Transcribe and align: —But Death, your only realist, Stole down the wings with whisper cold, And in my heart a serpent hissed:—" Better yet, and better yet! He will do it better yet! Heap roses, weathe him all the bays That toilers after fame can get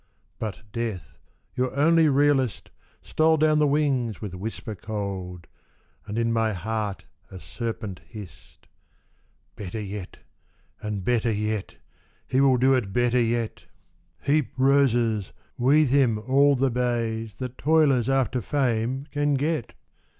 —But 0.39 0.63
Death, 0.71 1.19
your 1.53 1.75
only 1.75 2.09
realist, 2.09 2.71
Stole 3.03 3.37
down 3.37 3.59
the 3.59 3.67
wings 3.67 4.19
with 4.19 4.33
whisper 4.33 4.73
cold, 4.73 5.45
And 6.07 6.17
in 6.17 6.33
my 6.33 6.53
heart 6.53 7.05
a 7.29 7.39
serpent 7.39 8.01
hissed:—" 8.07 8.65
Better 9.55 9.79
yet, 9.79 10.17
and 10.81 11.03
better 11.03 11.31
yet! 11.31 11.75
He 12.27 12.41
will 12.41 12.57
do 12.57 12.73
it 12.73 12.91
better 12.91 13.21
yet! 13.21 13.67
Heap 14.23 14.51
roses, 14.57 15.33
weathe 15.55 15.91
him 15.91 16.17
all 16.17 16.55
the 16.55 16.71
bays 16.71 17.37
That 17.37 17.59
toilers 17.59 18.09
after 18.09 18.41
fame 18.41 19.05
can 19.11 19.35
get 19.35 19.75